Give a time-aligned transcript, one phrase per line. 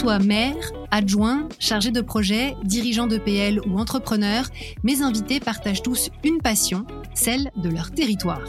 [0.00, 4.46] soient maires, adjoints, chargés de projet, dirigeants de PL ou entrepreneurs,
[4.82, 8.40] mes invités partagent tous une passion, celle de leur territoire.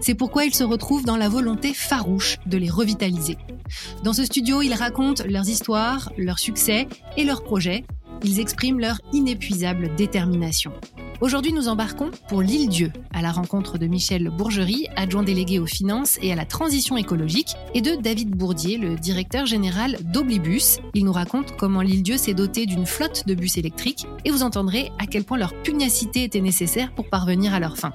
[0.00, 3.38] C'est pourquoi ils se retrouvent dans la volonté farouche de les revitaliser.
[4.02, 7.84] Dans ce studio, ils racontent leurs histoires, leurs succès et leurs projets.
[8.24, 10.72] Ils expriment leur inépuisable détermination.
[11.22, 15.66] Aujourd'hui, nous embarquons pour l'île Dieu, à la rencontre de Michel Bourgerie, adjoint délégué aux
[15.66, 20.78] finances et à la transition écologique, et de David Bourdier, le directeur général d'Oblibus.
[20.92, 24.42] Il nous raconte comment l'île Dieu s'est dotée d'une flotte de bus électriques, et vous
[24.42, 27.92] entendrez à quel point leur pugnacité était nécessaire pour parvenir à leur fin.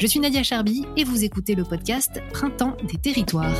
[0.00, 3.56] Je suis Nadia Charby et vous écoutez le podcast Printemps des territoires.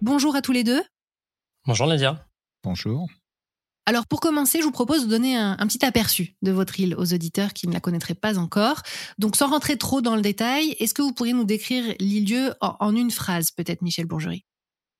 [0.00, 0.82] Bonjour à tous les deux.
[1.66, 2.29] Bonjour Nadia.
[2.62, 3.08] Bonjour.
[3.86, 7.12] Alors pour commencer, je vous propose de donner un, petit aperçu de votre île aux
[7.12, 8.82] auditeurs qui ne la connaîtraient pas encore.
[9.18, 12.94] Donc sans rentrer trop dans le détail, est-ce que vous pourriez nous décrire l'île-dieu en,
[12.94, 14.44] une phrase, peut-être Michel Bourgerie?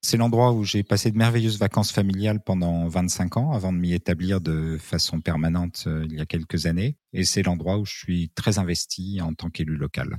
[0.03, 3.93] C'est l'endroit où j'ai passé de merveilleuses vacances familiales pendant 25 ans avant de m'y
[3.93, 6.97] établir de façon permanente euh, il y a quelques années.
[7.13, 10.17] Et c'est l'endroit où je suis très investi en tant qu'élu local.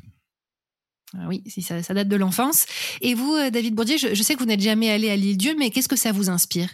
[1.18, 2.68] Ah oui, si ça, date de l'enfance.
[3.02, 5.36] Et vous, euh, David Bourdier, je, je sais que vous n'êtes jamais allé à l'île
[5.36, 6.70] Dieu, mais qu'est-ce que ça vous inspire?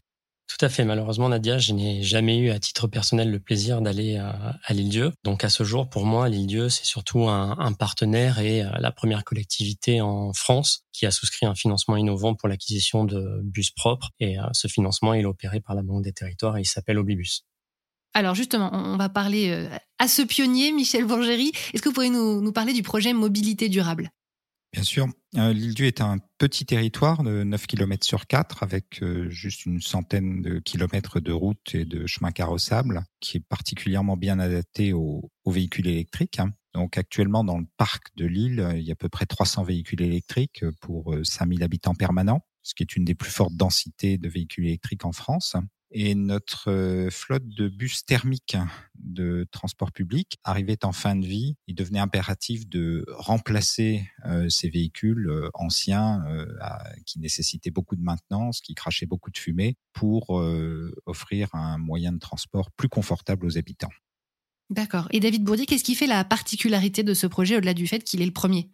[0.47, 0.85] Tout à fait.
[0.85, 5.11] Malheureusement, Nadia, je n'ai jamais eu à titre personnel le plaisir d'aller à, à l'île-dieu.
[5.23, 8.91] Donc à ce jour, pour moi, l'île-dieu, c'est surtout un, un, partenaire et euh, la
[8.91, 14.11] première collectivité en France qui a souscrit un financement innovant pour l'acquisition de bus propres.
[14.19, 16.97] Et euh, ce financement, il est opéré par la Banque des Territoires et il s'appelle
[16.97, 17.43] Oblibus.
[18.13, 21.51] Alors justement, on va parler euh, à ce pionnier, Michel Bourgerie.
[21.73, 24.11] Est-ce que vous pourriez nous, nous parler du projet Mobilité durable?
[24.73, 25.07] Bien sûr.
[25.35, 29.65] Euh, L'île Dieu est un petit territoire de 9 km sur 4 avec euh, juste
[29.65, 34.93] une centaine de kilomètres de routes et de chemins carrossables qui est particulièrement bien adapté
[34.93, 36.41] aux, véhicules électriques.
[36.73, 40.01] Donc actuellement dans le parc de l'île, il y a à peu près 300 véhicules
[40.01, 44.27] électriques pour 5000 euh, habitants permanents, ce qui est une des plus fortes densités de
[44.27, 45.55] véhicules électriques en France.
[45.91, 48.57] Et notre flotte de bus thermiques
[48.95, 51.55] de transport public arrivait en fin de vie.
[51.67, 54.05] Il devenait impératif de remplacer
[54.49, 56.23] ces véhicules anciens
[57.05, 60.29] qui nécessitaient beaucoup de maintenance, qui crachaient beaucoup de fumée, pour
[61.05, 63.91] offrir un moyen de transport plus confortable aux habitants.
[64.69, 65.07] D'accord.
[65.11, 68.21] Et David Bourdier, qu'est-ce qui fait la particularité de ce projet au-delà du fait qu'il
[68.21, 68.69] est le premier?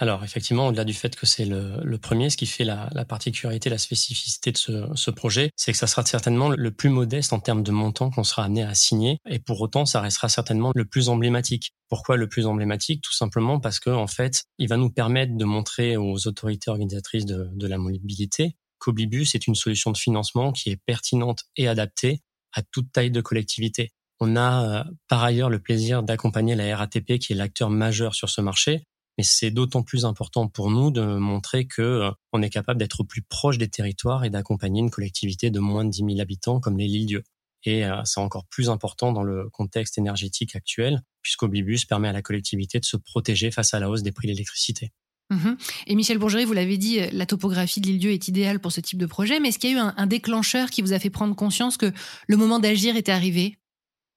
[0.00, 3.78] Alors effectivement, au-delà du fait que c'est le, premier, ce qui fait la, particularité, la
[3.78, 7.72] spécificité de ce, projet, c'est que ça sera certainement le plus modeste en termes de
[7.72, 11.72] montant qu'on sera amené à signer, et pour autant, ça restera certainement le plus emblématique.
[11.88, 13.02] Pourquoi le plus emblématique?
[13.02, 17.26] Tout simplement parce que en fait, il va nous permettre de montrer aux autorités organisatrices
[17.26, 22.20] de, de la mobilité qu'Oblibus est une solution de financement qui est pertinente et adaptée
[22.52, 23.90] à toute taille de collectivité.
[24.20, 28.28] On a euh, par ailleurs le plaisir d'accompagner la RATP qui est l'acteur majeur sur
[28.28, 28.84] ce marché
[29.18, 33.02] mais c'est d'autant plus important pour nous de montrer que euh, on est capable d'être
[33.02, 36.78] plus proche des territoires et d'accompagner une collectivité de moins de 10 000 habitants comme
[36.78, 37.24] les Lille-Dieu.
[37.64, 42.22] Et euh, c'est encore plus important dans le contexte énergétique actuel, puisqu'Oblibus permet à la
[42.22, 44.92] collectivité de se protéger face à la hausse des prix de l'électricité.
[45.30, 45.58] Mhm.
[45.88, 48.98] Et Michel Bourgerie, vous l'avez dit, la topographie de l'île-dieu est idéale pour ce type
[48.98, 51.34] de projet, mais est-ce qu'il y a eu un, déclencheur qui vous a fait prendre
[51.34, 51.92] conscience que
[52.28, 53.58] le moment d'agir était arrivé?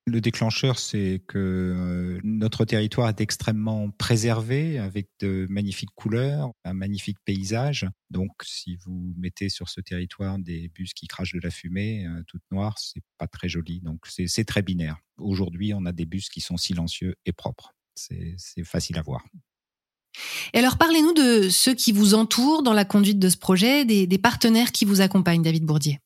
[0.08, 6.74] Le déclencheur, c'est que euh, notre territoire est extrêmement préservé avec de magnifiques couleurs, un
[6.74, 7.88] magnifique paysage.
[8.10, 12.24] Donc, si vous mettez sur ce territoire des bus qui crachent de la fumée euh,
[12.28, 13.80] toute noire, c'est pas très joli.
[13.82, 14.98] Donc, c'est très binaire.
[15.18, 17.74] Aujourd'hui, on a des bus qui sont silencieux et propres.
[17.94, 19.24] C'est facile à voir.
[20.54, 24.18] Et alors, parlez-nous de ceux qui vous entourent dans la conduite de ce projet, des
[24.18, 26.00] partenaires qui vous accompagnent, David Bourdier.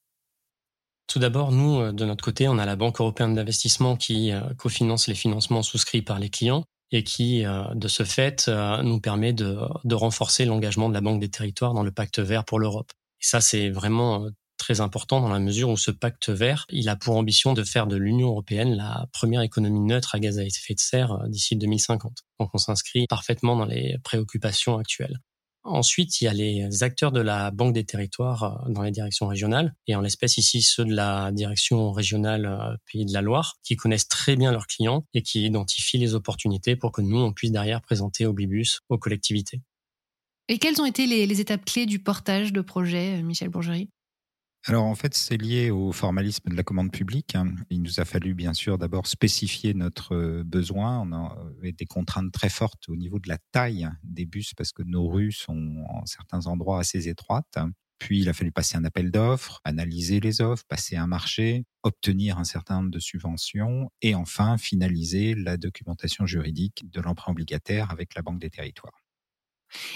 [1.07, 4.41] Tout d'abord, nous, euh, de notre côté, on a la Banque européenne d'investissement qui euh,
[4.57, 9.33] cofinance les financements souscrits par les clients et qui, euh, de ce fait, nous permet
[9.33, 9.57] de,
[9.94, 12.91] renforcer l'engagement de la Banque des territoires dans le pacte vert pour l'Europe.
[13.21, 14.27] Et ça, c'est vraiment
[14.57, 17.88] très important dans la mesure où ce pacte vert, il a pour ambition de faire
[17.88, 22.19] de l'Union européenne la première économie neutre à gaz à effet de serre d'ici 2050.
[22.39, 25.19] Donc on s'inscrit parfaitement dans les préoccupations actuelles.
[25.67, 29.27] Ensuite, il y a les acteurs de la Banque des territoires euh, dans les directions
[29.27, 33.56] régionales, et en l'espèce ici ceux de la direction régionale euh, Pays de la Loire,
[33.63, 37.33] qui connaissent très bien leurs clients et qui identifient les opportunités pour que nous, on
[37.33, 39.62] puisse derrière présenter Oblibus aux collectivités.
[40.50, 43.89] Et quelles ont été les, étapes clés du portage de projet, euh, Michel Bourgerie?
[44.67, 47.35] Alors en fait, c'est lié au formalisme de la commande publique.
[47.35, 47.53] Hein.
[47.69, 51.01] Il nous a fallu bien sûr d'abord spécifier notre euh, besoin.
[51.01, 54.81] On avait des contraintes très fortes au niveau de la taille des bus parce que
[54.81, 57.59] nos rues sont en certains endroits assez étroites.
[58.00, 62.39] Puis il a fallu passer un appel d'offres, analyser les offres, passer un marché, obtenir
[62.39, 68.15] un certain nombre de subventions et enfin finaliser la documentation juridique de l'emprunt obligataire avec
[68.15, 69.05] la Banque des territoires.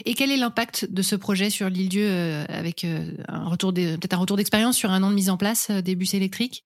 [0.06, 4.38] Et quel est l'impact de ce projet sur l'île-dieu euh, avec euh, peut-être un retour
[4.38, 6.66] d'expérience sur un an de mise en place des bus électriques?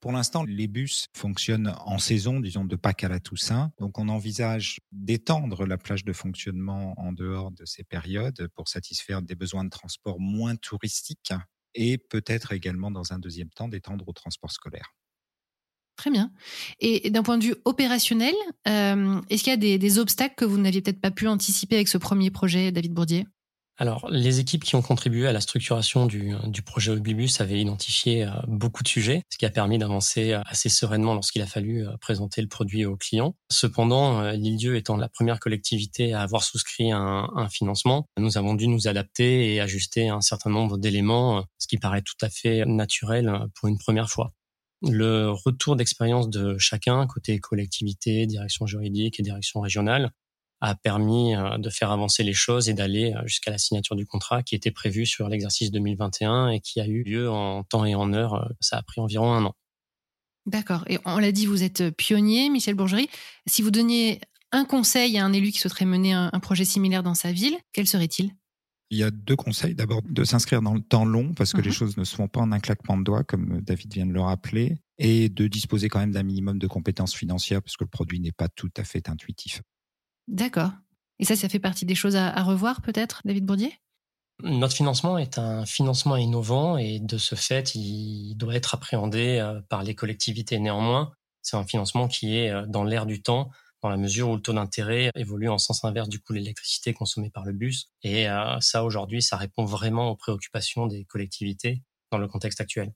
[0.00, 3.72] Pour l'instant, les bus fonctionnent en saison, disons de Pâques à la Toussaint.
[3.80, 9.22] Donc, on envisage d'étendre la plage de fonctionnement en dehors de ces périodes pour satisfaire
[9.22, 11.32] des besoins de transport moins touristiques
[11.74, 14.94] et peut-être également, dans un deuxième temps, d'étendre au transport scolaire.
[15.96, 16.30] Très bien.
[16.80, 18.34] Et d'un point de vue opérationnel,
[18.68, 21.88] euh, est-ce qu'il y a des, obstacles que vous n'aviez peut-être pas pu anticiper avec
[21.88, 23.26] ce premier projet, David Bourdier?
[23.78, 28.24] Alors, les équipes qui ont contribué à la structuration du, du projet Oblibus avaient identifié
[28.24, 31.86] euh, beaucoup de sujets, ce qui a permis d'avancer euh, assez sereinement lorsqu'il a fallu
[32.00, 33.34] présenter le produit aux clients.
[33.50, 38.88] Cependant, l'île-dieu étant la première collectivité à avoir souscrit un, financement, nous avons dû nous
[38.88, 43.68] adapter et ajuster un certain nombre d'éléments, ce qui paraît tout à fait naturel pour
[43.68, 44.32] une première fois
[44.82, 50.12] le retour d'expérience de chacun, côté collectivité, direction juridique et direction régionale,
[50.60, 54.06] a permis euh, de faire avancer les choses et d'aller euh, jusqu'à la signature du
[54.06, 57.94] contrat qui était prévu sur l'exercice 2021 et qui a eu lieu en temps et
[57.94, 58.34] en heure.
[58.34, 59.54] Euh, ça a pris environ un an.
[60.46, 60.84] D'accord.
[60.88, 63.08] Et on l'a dit, vous êtes pionnier, Michel Bourgerie.
[63.46, 64.20] Si vous donniez
[64.52, 67.88] un conseil à un élu qui souhaiterait mener un projet similaire dans sa ville, quel
[67.88, 68.30] serait-il?
[68.90, 69.74] Il y a deux conseils.
[69.74, 71.74] D'abord, de s'inscrire dans le temps long, parce que les mhm.
[71.74, 74.20] choses ne se font pas en un claquement de doigts, comme David vient de le
[74.20, 78.20] rappeler, et de disposer quand même d'un minimum de compétences financières, parce que le produit
[78.20, 79.62] n'est pas tout à fait intuitif.
[80.28, 80.72] D'accord.
[81.18, 83.72] Et ça, ça fait partie des choses à, revoir, peut-être, David Bourdier?
[84.42, 89.62] Notre financement est un financement innovant et de ce fait, il doit être appréhendé euh,
[89.70, 90.58] par les collectivités.
[90.58, 93.50] Néanmoins, c'est un financement qui est euh, dans l'air du temps,
[93.82, 96.92] dans la mesure où le taux d'intérêt évolue en sens inverse du coût de l'électricité
[96.92, 97.90] consommée par le bus.
[98.02, 102.92] Et euh, ça, aujourd'hui, ça répond vraiment aux préoccupations des collectivités dans le contexte actuel.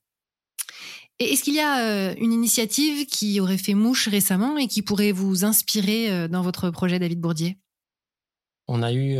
[1.18, 4.82] Et est-ce qu'il y a euh, une initiative qui aurait fait mouche récemment et qui
[4.82, 7.58] pourrait vous inspirer euh, dans votre projet, David Bourdier?
[8.72, 9.18] On a eu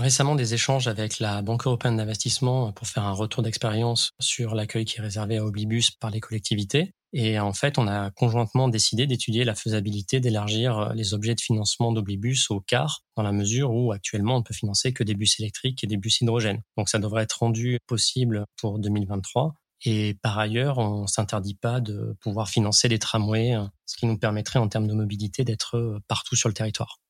[0.00, 4.84] récemment des échanges avec la Banque européenne d'investissement pour faire un retour d'expérience sur l'accueil
[4.84, 6.92] qui est réservé à Oblibus par les collectivités.
[7.12, 11.40] Et en fait, on a conjointement décidé d'étudier la faisabilité d'élargir euh, les objets de
[11.40, 15.40] financement d'Oblibus au car, dans la mesure où actuellement on peut financer que des bus
[15.40, 16.62] électriques et des bus hydrogène.
[16.76, 19.54] Donc ça devrait être rendu possible pour 2023.
[19.84, 24.18] Et par ailleurs, on s'interdit pas de pouvoir financer des tramways, euh, ce qui nous
[24.18, 27.00] permettrait en termes de mobilité d'être euh, partout sur le territoire.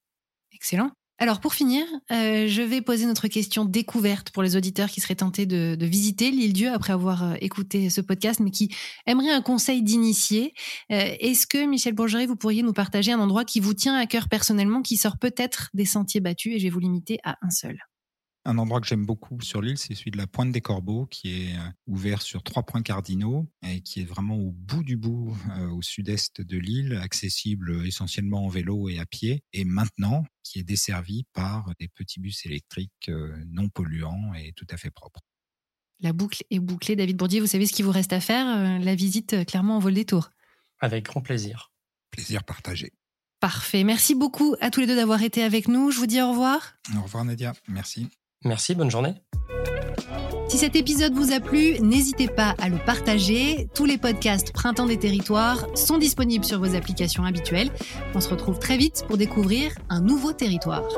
[0.53, 0.93] Excellent.
[1.23, 5.17] Alors pour finir, euh, je vais poser notre question découverte pour les auditeurs qui seraient
[5.17, 8.75] tentés de, visiter l'île Dieu après avoir euh, écouté ce podcast, mais qui
[9.07, 10.55] aimeraient un conseil d'initié.
[10.91, 14.07] Euh, est-ce que Michel Bourgerie, vous pourriez nous partager un endroit qui vous tient à
[14.07, 17.51] cœur personnellement, qui sort peut-être des sentiers battus, et je vais vous limiter à un
[17.51, 17.90] seul?
[18.45, 21.43] Un endroit que j'aime beaucoup sur l'île, c'est celui de la Pointe des Corbeaux, qui
[21.43, 25.37] est euh, ouvert sur trois points cardinaux et qui est vraiment au bout du bout,
[25.59, 30.59] euh, au sud-est de l'île, accessible essentiellement en vélo et à pied, et maintenant qui
[30.59, 35.21] est desservi par des petits bus électriques euh, non polluants et tout à fait propres.
[36.01, 36.97] La boucle est bouclée.
[36.97, 39.93] David Bourdier, vous savez ce qu'il vous reste à faire La visite, clairement, en vol
[39.93, 40.31] des tours?
[40.79, 41.73] Avec grand plaisir.
[42.11, 42.95] Plaisir partagé.
[43.39, 43.85] Parfait.
[43.85, 45.91] Merci beaucoup à tous les deux d'avoir été avec nous.
[45.91, 46.75] Je vous dis au revoir.
[46.97, 47.53] Au revoir Nadia.
[47.69, 48.09] Merci.
[48.45, 49.15] Merci, bonne journée.
[50.49, 53.69] Si cet épisode vous a plu, n'hésitez pas à le partager.
[53.75, 57.71] Tous les podcasts Printemps des territoires sont disponibles sur vos applications habituelles.
[58.15, 60.89] On se retrouve très vite pour découvrir un nouveau territoire.